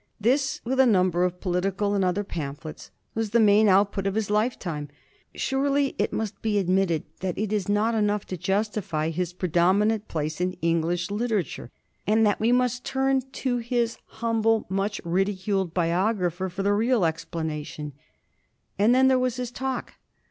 [0.19, 4.31] This, with a number of political and other pamphlets, was the main output of his
[4.31, 4.87] lifetime.
[5.35, 10.41] Surely it must be admitted that it is not enough to justify his predominant place
[10.41, 11.69] in English literature,
[12.07, 17.93] and that we must turn to his humble, much ridiculed biographer for the real explanation.
[18.79, 19.93] And then there was his talk.